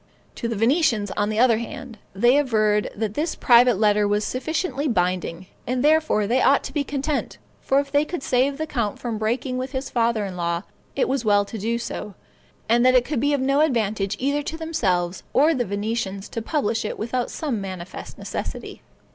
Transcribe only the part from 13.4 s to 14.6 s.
no advantage either to